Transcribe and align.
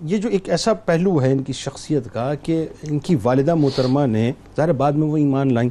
یہ 0.00 0.18
جو 0.18 0.28
ایک 0.28 0.48
ایسا 0.48 0.72
پہلو 0.74 1.22
ہے 1.22 1.32
ان 1.32 1.42
کی 1.42 1.52
شخصیت 1.52 2.02
کا 2.12 2.34
کہ 2.34 2.66
ان 2.82 2.98
کی 2.98 3.16
والدہ 3.22 3.54
محترمہ 3.54 4.06
نے، 4.06 4.32
ظاہر 4.56 4.72
بعد 4.72 4.92
میں 4.92 5.08
وہ 5.08 5.16
ایمان 5.16 5.54
لائیں۔ 5.54 5.70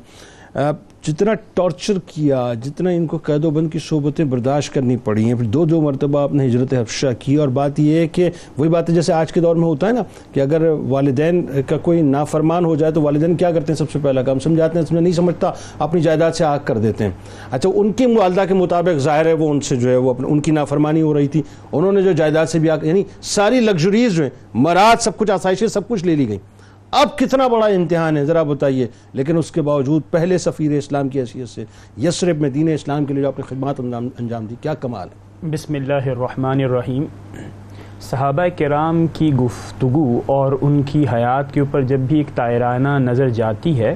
جتنا 0.56 1.34
ٹارچر 1.54 1.98
کیا، 2.06 2.54
جتنا 2.64 2.90
ان 2.90 3.06
کو 3.08 3.18
قید 3.18 3.46
و 3.46 3.50
بند 3.50 3.72
کی 3.72 3.80
صحبتیں 3.80 4.24
برداشت 4.26 4.74
کرنی 4.74 4.96
پڑی 5.04 5.24
ہیں، 5.26 5.34
پھر 5.36 5.46
دو 5.46 5.64
دو 5.66 5.80
مرتبہ 5.82 6.20
آپ 6.20 6.34
نے 6.34 6.46
ہجرت 6.46 6.74
حفشہ 6.74 7.08
کی 7.20 7.36
اور 7.36 7.48
بات 7.48 7.80
یہ 7.80 8.00
ہے 8.00 8.08
کہ 8.08 8.30
وہی 8.58 8.70
بات 8.70 8.90
ہے 8.90 8.96
جیسے 8.96 9.14
آج 9.14 9.32
کے 9.34 9.42
دور 9.42 9.56
میں 9.56 9.64
ہوتا 9.64 9.88
ہے 9.88 9.92
نا 9.92 10.04
کہ 10.34 10.40
اگر 10.40 10.62
والدین 10.90 11.46
کا 11.68 11.78
کوئی 11.78 12.02
نافرمان 12.02 12.66
ہو 12.66 12.76
جائے 12.76 12.94
تو 12.94 13.02
والدین 13.02 13.36
کیا 13.36 13.52
کرتے 13.52 13.72
ہیں؟ 13.72 13.78
سب 13.78 13.92
سے 13.92 14.00
پہلا 14.04 14.22
کام 14.22 14.40
سمجھاتے 14.40 14.80
ہیں 14.80 15.02
نہیں 15.02 15.14
سمجھتا، 15.14 15.52
اپنی 15.80 16.02
جائیداد 16.02 16.32
سے 16.32 16.44
آگ 16.44 16.60
کر 16.66 16.78
دیتے 16.78 17.04
ہیں۔ 17.04 17.12
اچھا 17.52 17.70
ان 17.76 17.92
کی 17.92 18.06
والدہ 18.18 18.46
کے 18.48 18.54
مطابق 18.54 19.00
ظاہر 19.00 19.26
ہے 19.26 19.34
وہ 19.34 19.50
ان 19.52 19.62
سے 19.62 19.76
جو 19.76 19.90
ہے 19.90 19.96
وہ 19.96 20.14
ان 20.20 20.40
کی 20.40 20.52
نافرمانی 20.52 21.02
ہو 21.02 21.14
رہی 21.14 21.28
تھی، 21.28 21.42
انہوں 21.72 21.92
نے 21.92 22.02
جو 22.02 22.12
جائیداد 22.12 22.46
سے 22.46 22.60
بھی 22.60 22.70
آگ 22.70 22.84
یعنی 22.84 23.04
ساری 23.22 23.60
لگژریز 23.60 24.16
جو 24.16 24.24
ہیں، 24.24 24.32
مراد 24.54 25.02
سب 25.02 25.18
کچھ 25.18 25.32
آسائشیں، 25.32 25.68
سب 25.68 25.88
کچھ 25.88 26.06
لے 26.06 26.16
لی 26.16 26.28
گئی 26.30 26.38
اب 26.92 27.18
کتنا 27.18 27.48
بڑا 27.48 27.66
امتحان 27.66 28.18
ہے 28.18 28.26
ذرا 28.26 28.44
بتائیے۔ 28.44 28.88
لیکن 29.14 29.38
اس 29.38 29.52
کے 29.52 29.62
باوجود 29.62 30.02
پہلے 30.12 30.38
سفیر 30.38 30.72
اسلام 30.72 31.10
کی 31.10 31.20
حیثیت 31.20 31.50
سے 31.50 31.66
یسرب 32.04 32.42
میں 32.42 32.50
دین 32.50 32.70
اسلام 32.74 33.06
کے 33.06 33.14
لیے 33.14 33.22
جو 33.24 33.28
اپنی 33.28 33.44
خدمات 33.44 33.80
انجام 34.20 34.46
دی 34.46 34.56
کیا 34.62 34.74
کمال 34.74 35.08
ہے؟ 35.08 35.50
بسم 35.52 35.74
اللہ 35.74 35.94
الرحمن 35.94 36.62
الرحیم۔ 36.62 37.04
صحابہ 38.02 38.44
کرام 38.58 39.08
کی 39.08 39.34
گفتگو 39.34 40.22
اور 40.26 40.54
ان 40.62 40.82
کی 40.86 41.06
حیات 41.14 41.54
کے 41.54 41.60
اوپر 41.60 41.82
جب 41.82 42.00
بھی 42.00 42.18
ایک 42.18 42.28
تائرانہ 42.36 42.90
نظر 42.90 43.30
جاتی 43.30 43.80
ہے 43.80 43.96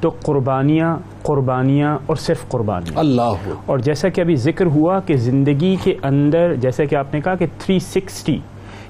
تو 0.00 0.08
قربانیاں 0.08 0.96
قربانیاں 1.22 1.98
اور 2.06 2.16
صرف 2.16 2.48
قربانیاں۔ 2.48 2.98
اللہ۔ 2.98 3.32
اور 3.66 3.78
جیسا 3.78 4.08
کہ 4.08 4.20
ابھی 4.20 4.36
ذکر 4.36 4.66
ہوا 4.66 5.00
کہ 5.00 5.16
زندگی 5.16 5.76
کے 5.82 5.94
اندر 6.02 6.54
جیسا 6.54 6.84
کہ 6.84 6.94
آپ 6.94 7.14
نے 7.14 7.20
کہا 7.20 7.34
کہ 7.34 7.46
تھری 7.58 7.78
سکسٹی 7.78 8.38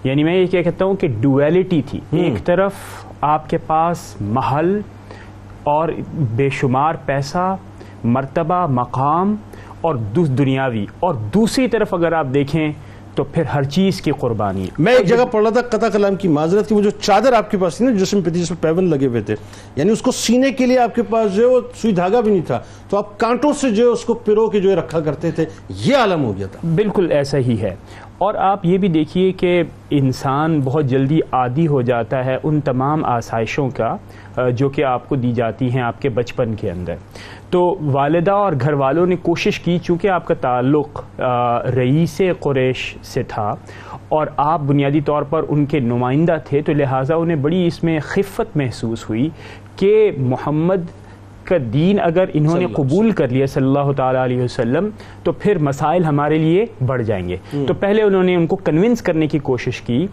یعنی 0.05 0.25
میں 0.25 0.35
یہ 0.35 0.47
کیا 0.47 0.63
کہتا 0.63 0.85
ہوں 0.85 0.95
کہ 0.95 1.09
ڈویلٹی 1.21 1.83
تھی۔ 1.87 2.01
ایک 2.13 2.45
طرف 2.45 2.73
آپ 3.23 3.51
کے 3.51 3.59
پاس 3.59 3.99
محل 4.21 4.81
اور 5.63 5.89
بے 6.13 6.49
شمار 6.49 6.95
پیسہ 7.07 7.57
مرتبہ 8.05 8.67
مقام 8.67 9.37
اور 9.81 9.95
دنیاوی۔ 10.27 10.87
اور 11.01 11.15
دوسری 11.15 11.69
طرف 11.69 11.95
اگر 11.95 12.13
آپ 12.13 12.27
دیکھیں 12.35 12.73
تو 13.15 13.25
پھر 13.25 13.43
ہر 13.45 13.63
چیز 13.63 14.03
کی 14.03 14.11
قربانی۔ 14.11 14.67
میں 14.79 14.93
ایک 14.93 15.07
جگہ 15.07 15.25
پڑھ 15.31 15.43
رہا 15.43 15.51
تھا 15.51 15.77
قطع 15.77 15.89
کلام 15.89 16.15
کی 16.15 16.29
معذرت 16.29 16.69
کی 16.69 16.75
وہ 16.75 16.83
جو 16.83 16.91
چادر 16.91 17.33
آپ 17.33 17.51
کے 17.51 17.57
پاس 17.57 17.77
تھی 17.77 17.87
نا 17.87 17.93
جسم 17.93 18.21
پہ 18.21 18.31
جس 18.31 18.51
میں 18.51 18.63
پیون 18.63 18.91
لگے 18.91 19.07
ہوئے 19.07 19.21
تھے۔ 19.21 19.35
یعنی 19.77 19.91
اس 19.91 20.03
کو 20.03 20.11
سینے 20.11 20.53
کے 20.53 20.67
لیے 20.67 20.79
آپ 20.79 20.95
کے 20.95 21.03
پاس 21.03 21.35
جو 21.35 21.43
ہے 21.43 21.55
وہ 21.55 21.61
سوئی 21.75 21.95
دھاگا 21.95 22.21
بھی 22.21 22.33
نہیں 22.33 22.47
تھا۔ 22.47 22.61
تو 22.89 22.97
آپ 22.97 23.21
کانٹوں 23.21 23.53
سے 23.53 23.71
جو 23.71 23.85
ہے 23.85 23.89
اس 23.89 24.05
کو 24.05 24.15
پیرو 24.15 24.51
کے 24.51 24.61
جو 24.61 24.71
ہے 24.71 24.75
رکھا 24.75 25.01
کرتے 25.01 25.31
تھے 25.31 25.45
یہ 25.69 25.97
عالم 25.97 26.25
ہو 26.25 26.37
گیا 26.37 26.47
تھا۔ 26.47 26.69
بالکل 26.75 27.13
ایسا 27.13 27.39
ہی 27.39 27.63
ہے۔ 27.63 27.75
اور 28.23 28.35
آپ 28.39 28.65
یہ 28.67 28.79
بھی 28.79 28.89
دیکھیے 28.89 29.31
کہ 29.33 29.63
انسان 29.91 30.61
بہت 30.65 30.87
جلدی 30.87 31.19
عادی 31.33 31.67
ہو 31.67 31.81
جاتا 31.83 32.25
ہے 32.25 32.37
ان 32.43 32.61
تمام 32.61 33.05
آسائشوں 33.05 33.69
کا 33.77 34.51
جو 34.57 34.69
کہ 34.69 34.85
آپ 34.85 35.09
کو 35.09 35.17
دی 35.17 35.33
جاتی 35.33 35.71
ہیں 35.71 35.83
آپ 35.83 36.01
کے 36.03 36.09
بچپن 36.09 36.55
کے 36.55 36.71
اندر۔ 36.71 36.95
تو 37.51 37.77
والدہ 37.83 38.31
اور 38.31 38.53
گھر 38.61 38.73
والوں 38.73 39.07
نے 39.07 39.17
کوشش 39.23 39.61
کی، 39.61 39.79
چونکہ 39.79 40.09
آپ 40.09 40.27
کا 40.27 40.35
تعلق 40.41 41.01
رئیس 41.77 42.21
قریش 42.41 42.95
سے 43.05 43.23
تھا 43.29 43.51
اور 44.09 44.27
آپ 44.37 44.61
بنیادی 44.67 45.01
طور 45.01 45.23
پر 45.23 45.45
ان 45.49 45.67
کے 45.67 45.81
نمائندہ 45.81 46.37
تھے، 46.45 46.63
تو 46.63 46.73
لہٰذا 46.73 47.15
انہیں 47.15 47.37
بڑی 47.43 47.67
اس 47.67 47.83
میں 47.85 47.99
خفت 48.03 48.57
محسوس 48.57 49.09
ہوئی 49.09 49.29
کہ 49.77 50.11
محمد 50.19 50.91
کا 51.45 51.57
دین 51.73 51.99
اگر 52.03 52.25
انہوں 52.35 52.59
نے 52.59 52.67
قبول 52.67 53.11
کر 53.11 53.29
لیا 53.29 53.47
صلی 53.47 53.65
اللہ 53.65 53.93
تعالیٰ 53.93 54.25
علیہ 54.25 54.43
وسلم 54.43 54.89
تو 55.23 55.33
پھر 55.33 55.59
مسائل 55.59 56.05
ہمارے 56.05 56.39
لیے 56.39 56.65
بڑھ 56.87 57.03
جائیں 57.03 57.29
گے۔ 57.29 57.37
تو 57.67 57.75
پہلے 57.75 58.03
انہوں 58.03 58.23
نے 58.23 58.35
ان 58.35 58.47
کو 58.47 58.57
کنونس 58.57 59.03
کرنے 59.03 59.27
کی 59.27 59.39
کوشش 59.39 59.81
کی 59.81 60.07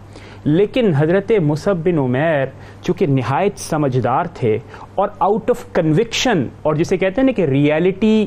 لیکن 0.44 0.94
حضرت 0.96 1.32
مصب 1.42 1.76
بن 1.84 1.98
عمیر 1.98 2.46
چونکہ 2.82 3.06
نہایت 3.06 3.58
سمجھدار 3.58 4.24
تھے 4.34 4.58
اور 4.94 5.08
آؤٹ 5.18 5.50
آف 5.50 5.64
کنوکشن 5.72 6.46
اور 6.62 6.74
جسے 6.74 6.96
کہتے 6.96 7.20
ہیں 7.20 7.26
نا 7.26 7.32
کہ 7.32 7.42
ریالٹی 7.42 8.26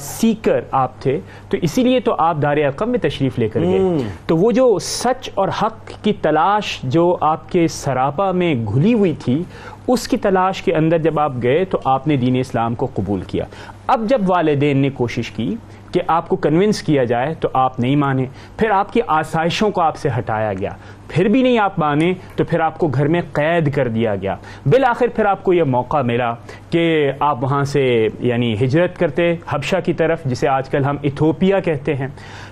سیکر 0.00 0.60
آپ 0.70 1.00
تھے 1.00 1.20
تو 1.48 1.56
اسی 1.62 1.82
لیے 1.82 2.00
تو 2.00 2.14
آپ 2.18 2.36
دار 2.42 2.56
اقم 2.56 2.90
میں 2.90 2.98
تشریف 2.98 3.38
لے 3.38 3.48
کر 3.48 3.60
گئے۔ 3.60 3.80
تو 4.26 4.36
وہ 4.36 4.52
جو 4.52 4.78
سچ 4.80 5.30
اور 5.34 5.48
حق 5.62 5.92
کی 6.02 6.12
تلاش 6.12 6.78
جو 6.82 7.16
آپ 7.20 7.52
کے 7.52 7.68
سراپا 7.68 8.32
میں 8.32 8.54
گھلی 8.54 8.94
ہوئی 8.94 9.14
تھی 9.18 9.42
اس 9.88 10.08
کی 10.08 10.16
تلاش 10.16 10.62
کے 10.62 10.74
اندر 10.74 10.98
جب 10.98 11.20
آپ 11.20 11.32
گئے 11.42 11.64
تو 11.64 11.78
آپ 11.84 12.06
نے 12.06 12.16
دین 12.16 12.36
اسلام 12.36 12.74
کو 12.74 12.88
قبول 12.94 13.20
کیا۔ 13.20 13.44
اب 13.86 14.04
جب 14.08 14.20
والدین 14.26 14.78
نے 14.78 14.90
کوشش 14.90 15.30
کی 15.30 15.54
کہ 15.92 16.00
آپ 16.06 16.28
کو 16.28 16.36
کنونس 16.36 16.82
کیا 16.82 17.04
جائے 17.04 17.34
تو 17.34 17.48
آپ 17.54 17.80
نہیں 17.80 17.96
مانے 17.96 18.24
پھر 18.56 18.70
آپ 18.70 18.92
کی 18.92 19.00
آسائشوں 19.06 19.70
کو 19.70 19.82
آپ 19.82 19.96
سے 19.96 20.08
ہٹایا 20.18 20.52
گیا۔ 20.52 20.70
پھر 21.08 21.28
بھی 21.28 21.42
نہیں 21.42 21.58
آپ 21.58 21.78
مانے 21.78 22.12
تو 22.36 22.44
پھر 22.44 22.60
آپ 22.60 22.78
کو 22.78 22.88
گھر 22.88 23.08
میں 23.08 23.20
قید 23.32 23.74
کر 23.74 23.88
دیا 23.88 24.14
گیا۔ 24.16 24.34
بالآخر 24.66 25.06
پھر 25.08 25.24
آپ 25.24 25.42
کو 25.42 25.52
یہ 25.52 25.62
موقع 25.62 26.02
ملا 26.02 26.32
کہ 26.70 27.10
آپ 27.20 27.44
وہاں 27.44 27.64
سے 27.64 28.08
یعنی 28.20 28.54
ہجرت 28.54 28.98
کرتے 28.98 29.34
حبشہ 29.48 29.76
کی 29.84 29.92
طرف 29.92 30.24
جسے 30.24 30.48
آج 30.48 30.68
کل 30.68 30.84
ہم 30.84 30.96
ایتھوپیا 31.02 31.60
کہتے 31.60 31.94
ہیں۔ 31.94 32.08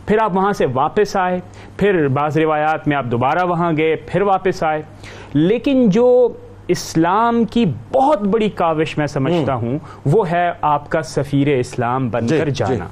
پھر 0.06 0.16
آپ 0.22 0.36
وہاں 0.36 0.52
سے 0.52 0.66
واپس 0.74 1.16
آئے۔ 1.16 1.38
پھر 1.76 2.08
بعض 2.08 2.38
روایات 2.38 2.88
میں 2.88 2.96
آپ 2.96 3.04
دوبارہ 3.04 3.46
وہاں 3.46 3.72
گئے 3.76 3.96
پھر 3.96 4.22
واپس 4.22 4.62
آئے۔ 4.62 4.82
لیکن 5.34 5.88
جو 5.88 6.28
اسلام 6.68 7.44
کی 7.44 7.64
بہت 7.94 8.22
بڑی 8.22 8.48
کاوش 8.50 8.98
میں 8.98 9.06
سمجھتا 9.06 9.54
ہوں 9.54 9.78
وہ 10.06 10.30
ہے 10.30 10.50
آپ 10.62 10.88
کا 10.90 11.02
سفیر 11.02 11.58
اسلام 11.58 12.08
بن 12.08 12.26
جی، 12.26 12.38
کر 12.38 12.48
جی۔ 12.48 12.64
جانا۔ 12.66 12.86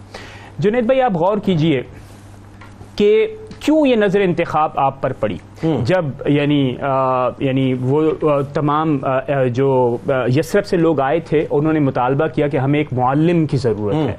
جنید 0.58 0.84
بھائی 0.84 1.00
آپ 1.02 1.16
غور 1.16 1.38
کیجیے 1.38 1.82
کہ 2.96 3.26
کیوں 3.60 3.86
یہ 3.86 3.96
نظر 3.96 4.20
انتخاب 4.20 4.70
آپ 4.76 5.00
پر 5.02 5.12
پڑی؟ 5.12 5.36
جب 5.84 6.04
یعنی 6.26 6.76
یعنی 7.38 7.74
وہ 7.80 8.02
تمام 8.54 8.98
جو 9.52 9.96
یسرف 10.36 10.66
سے 10.66 10.76
لوگ 10.76 11.00
آئے 11.00 11.20
تھے 11.20 11.46
انہوں 11.50 11.72
نے 11.72 11.80
مطالبہ 11.80 12.26
کیا 12.26 12.48
کہ 12.48 12.56
ہمیں 12.56 12.78
ایک 12.80 12.92
معلم 12.92 13.46
کی 13.46 13.56
ضرورت 13.56 13.94
ہے۔ 13.94 14.14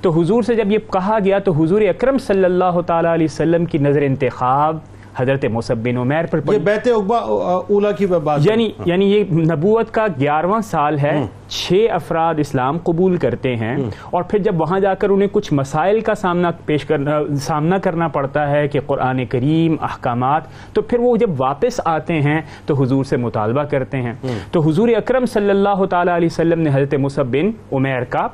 تو 0.00 0.10
حضور 0.10 0.42
سے 0.42 0.54
جب 0.54 0.72
یہ 0.72 0.78
کہا 0.92 1.18
گیا 1.24 1.38
تو 1.38 1.52
حضور 1.52 1.80
اکرم 1.80 2.18
صلی 2.18 2.44
اللہ 2.44 2.80
تعالیٰ 2.86 3.12
علیہ 3.12 3.26
وسلم 3.30 3.64
کی 3.64 3.78
نظر 3.78 4.02
انتخاب 4.02 4.78
حضرت 5.16 5.44
مصب 5.44 5.76
بن 5.78 5.96
عمیر 5.96 6.26
پر 6.26 6.40
یہ 6.52 6.58
بیت 6.58 6.88
اولا 6.88 7.92
کی 7.92 8.06
بات 8.06 8.40
یعنی 8.44 8.70
یعنی 8.84 9.12
یہ 9.12 9.24
نبوت 9.30 9.90
کا 9.90 10.06
گیارہواں 10.20 10.60
سال 10.60 10.98
ہے۔ 10.98 11.26
چھ 11.54 11.86
افراد 11.92 12.34
اسلام 12.38 12.78
قبول 12.84 13.16
کرتے 13.16 13.54
ہیں 13.56 13.76
اور 14.10 14.22
پھر 14.22 14.38
جب 14.38 14.60
وہاں 14.60 14.78
جا 14.80 14.94
کر 14.94 15.10
انہیں 15.10 15.28
کچھ 15.32 15.52
مسائل 15.52 16.00
کا 16.00 16.14
سامنا 16.14 16.50
پیش 16.66 16.84
کرنا 16.84 17.18
سامنا 17.40 17.78
کرنا 17.78 18.08
پڑتا 18.08 18.48
ہے 18.50 18.66
کہ 18.68 18.80
قرآن 18.86 19.24
کریم 19.26 19.76
احکامات 19.80 20.42
تو 20.72 20.82
پھر 20.82 20.98
وہ 20.98 21.16
جب 21.16 21.30
واپس 21.38 21.80
آتے 21.84 22.20
ہیں 22.22 22.40
تو 22.66 22.74
حضور 22.82 23.04
سے 23.04 23.16
مطالبہ 23.16 23.62
کرتے 23.62 24.00
ہیں. 24.02 24.14
تو 24.50 24.60
حضور 24.60 24.88
اکرم 24.96 25.26
صلی 25.26 25.50
اللہ 25.50 25.84
تعالیٰ 25.90 26.14
علیہ 26.16 26.28
وسلم 26.32 26.60
نے 26.60 26.70
حضرت 26.74 26.94
مصب 26.94 27.26
بن 27.26 27.50
عمیر 27.72 28.04
کا 28.08 28.26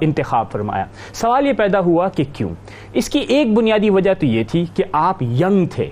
انتخاب 0.00 0.50
فرمایا. 0.52 0.84
سوال 1.12 1.46
یہ 1.46 1.52
پیدا 1.52 1.80
ہوا 1.80 2.08
کہ 2.08 2.24
کیوں؟ 2.32 2.50
اس 2.92 3.08
کی 3.10 3.18
ایک 3.18 3.54
بنیادی 3.54 3.90
وجہ 3.90 4.14
تو 4.20 4.26
یہ 4.26 4.44
تھی 4.50 4.64
کہ 4.74 4.84
آپ 4.92 5.22
ینگ 5.22 5.66
تھے. 5.66 5.88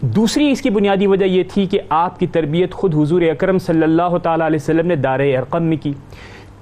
دوسری 0.00 0.50
اس 0.50 0.62
کی 0.62 0.70
بنیادی 0.70 1.06
وجہ 1.06 1.24
یہ 1.24 1.42
تھی 1.48 1.66
کہ 1.66 1.80
آپ 1.88 2.20
کی 2.20 2.26
تربیت 2.26 2.72
خود 2.72 2.94
حضور 2.94 3.22
اکرم 3.22 3.58
صلی 3.58 3.82
اللہ 3.82 4.18
تعالیٰ 4.22 4.46
علیہ 4.46 4.58
وسلم 4.62 4.86
نے 4.86 4.96
دار 4.96 5.20
ارقم 5.20 5.62
میں 5.62 5.76
کی۔ 5.76 5.92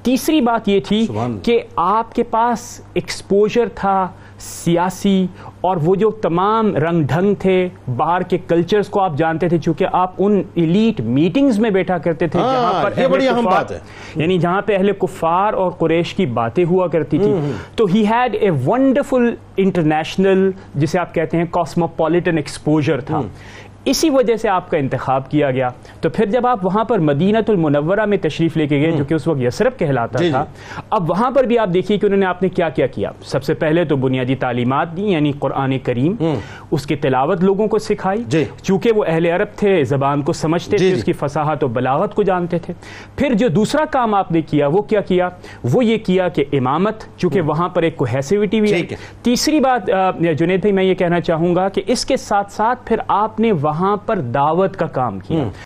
تیسری 0.04 0.40
بات 0.40 0.68
یہ 0.68 0.80
تھی 0.80 1.06
کہ 1.42 1.60
آپ 1.76 2.14
کے 2.14 2.22
پاس 2.22 2.80
ایکسپوجر 2.94 3.68
تھا 3.74 4.06
سیاسی 4.38 5.26
اور 5.60 5.76
وہ 5.82 5.94
جو 5.94 6.10
تمام 6.22 6.74
رنگ 6.76 7.02
ڈھنگ 7.02 7.34
تھے 7.34 7.56
باہر 7.96 8.22
کے 8.22 8.38
کلچرز 8.48 8.88
کو 8.88 9.00
آپ 9.00 9.16
جانتے 9.16 9.48
تھے 9.48 9.58
چونکہ 9.58 9.86
آپ 9.92 10.14
ان 10.18 10.42
ایلیٹ 10.54 11.00
میٹنگز 11.00 11.58
میں 11.58 11.70
بیٹھا 11.70 11.98
کرتے 11.98 12.26
تھے 12.26 12.38
جہاں 12.38 12.72
ہاں، 12.72 12.82
پر 12.84 13.08
بڑی 13.10 13.28
اہم 13.28 13.44
بات 13.44 13.70
ہے۔ 13.72 13.78
یعنی 14.16 14.38
جہاں 14.38 14.60
پہ 14.62 14.76
اہل 14.76 14.92
کفار 15.00 15.52
اور 15.52 15.70
قریش 15.70 16.14
کی 16.14 16.26
باتیں 16.34 16.64
ہوا 16.64 16.86
کرتی 16.86 17.18
تھی 17.18 17.32
تو 17.76 17.86
ہی 17.86 18.04
ہیڈ 18.06 18.36
اے 18.40 18.50
ونڈرفل 18.66 19.34
انٹرنیشنل 19.56 20.50
جسے 20.74 20.98
آپ 20.98 21.14
کہتے 21.14 21.36
ہیں 21.36 21.44
کاسموپولیٹن 21.50 22.36
ایکسپوجر 22.36 23.00
تھا۔ 23.00 23.20
اسی 23.84 24.10
وجہ 24.10 24.36
سے 24.36 24.48
آپ 24.48 24.70
کا 24.70 24.76
انتخاب 24.76 25.30
کیا 25.30 25.50
گیا۔ 25.50 25.68
تو 26.00 26.08
پھر 26.08 26.26
جب 26.26 26.46
آپ 26.46 26.64
وہاں 26.64 26.84
پر 26.84 26.98
مدینہ 26.98 27.38
المنورہ 27.48 28.04
میں 28.04 28.18
تشریف 28.18 28.56
لے 28.56 28.66
کے 28.66 28.80
گئے 28.80 28.90
جو 28.90 29.04
کہ 29.04 29.14
اس 29.14 29.26
وقت 29.26 29.40
یسرف 29.40 29.78
کہلاتا 29.78 30.18
جی، 30.18 30.30
تھا 30.30 30.44
جی۔ 30.44 30.80
اب 30.90 31.10
وہاں 31.10 31.30
پر 31.30 31.44
بھی 31.44 31.58
آپ 31.58 31.68
دیکھیے 31.74 31.98
کہ 31.98 32.06
انہوں 32.06 32.20
نے 32.20 32.26
آپ 32.26 32.42
نے 32.42 32.48
کیا 32.48 32.68
کیا 32.68 32.86
کیا۔ 32.86 33.10
سب 33.24 33.44
سے 33.44 33.54
پہلے 33.54 33.84
تو 33.84 33.96
بنیادی 33.96 34.34
تعلیمات 34.34 34.96
دی 34.96 35.04
یعنی 35.04 35.32
قرآن 35.38 35.78
کریم 35.78 36.14
اس 36.70 36.86
کی 36.86 36.96
تلاوت 36.96 37.44
لوگوں 37.44 37.66
کو 37.66 37.78
سکھائی۔ 37.78 38.22
جی۔ 38.26 38.44
چونکہ 38.62 38.92
وہ 38.96 39.04
اہل 39.06 39.26
عرب 39.26 39.48
تھے 39.56 39.84
زبان 39.84 40.22
کو 40.22 40.32
سمجھتے 40.32 40.76
تھے 40.76 40.92
اس 40.92 41.04
کی 41.04 41.12
فصاحت 41.12 41.64
و 41.64 41.68
بلاغت 41.68 42.14
کو 42.14 42.22
جانتے 42.22 42.58
تھے۔ 42.58 42.74
پھر 43.16 43.34
جو 43.34 43.48
دوسرا 43.48 43.84
کام 43.84 44.14
آپ 44.14 44.32
نے 44.32 44.42
کیا 44.42 44.66
وہ 44.66 44.82
کیا 44.82 45.00
کیا؟ 45.00 45.28
وہ 45.72 45.84
یہ 45.84 45.98
کیا 45.98 46.28
کہ 46.28 46.44
امامت 46.52 47.04
چونکہ 47.16 47.40
وہاں 47.40 47.68
پر 47.68 47.82
ایک 47.82 47.96
کوہیسیوٹی 47.96 48.60
بھی 48.60 48.72
ہے۔ 48.72 48.82
تیسری 49.22 49.60
بات 49.60 49.90
جنید 50.38 50.60
بھائی 50.60 50.72
میں 50.72 50.84
یہ 50.84 50.94
کہنا 50.94 51.20
چاہوں 51.20 51.54
گا 51.54 51.68
کہ 51.68 51.82
اس 51.86 52.04
کے 52.04 52.16
ساتھ 52.16 52.52
ساتھ 52.52 52.86
پھر 52.86 52.96
آپ 53.08 53.40
نے 53.40 53.52
وہاں 53.74 53.96
پر 53.96 54.20
دعوت 54.20 54.76
کا 54.76 54.86
کام 54.86 55.18
کیا۔ 55.18 55.44